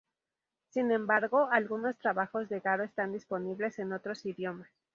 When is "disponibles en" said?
3.13-3.93